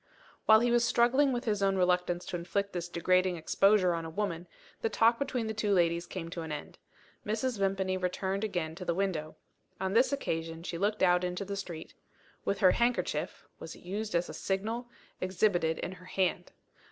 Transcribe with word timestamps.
While 0.47 0.61
he 0.61 0.71
was 0.71 0.83
still 0.83 0.93
struggling 0.95 1.31
with 1.31 1.45
his 1.45 1.61
own 1.61 1.75
reluctance 1.75 2.25
to 2.25 2.35
inflict 2.35 2.73
this 2.73 2.89
degrading 2.89 3.35
exposure 3.37 3.93
on 3.93 4.03
a 4.03 4.09
woman, 4.09 4.47
the 4.81 4.89
talk 4.89 5.19
between 5.19 5.45
the 5.45 5.53
two 5.53 5.71
ladies 5.71 6.07
came 6.07 6.29
to 6.29 6.41
an 6.41 6.51
end. 6.51 6.79
Mrs. 7.23 7.59
Vimpany 7.59 7.97
returned 7.97 8.43
again 8.43 8.73
to 8.73 8.83
the 8.83 8.95
window. 8.95 9.35
On 9.79 9.93
this 9.93 10.11
occasion, 10.11 10.63
she 10.63 10.79
looked 10.79 11.03
out 11.03 11.23
into 11.23 11.45
the 11.45 11.55
street 11.55 11.93
with 12.45 12.61
her 12.61 12.71
handkerchief 12.71 13.45
(was 13.59 13.75
it 13.75 13.81
used 13.83 14.15
as 14.15 14.27
a 14.27 14.33
signal?) 14.33 14.87
exhibited 15.21 15.77
in 15.77 15.91
her 15.91 16.05
hand. 16.05 16.51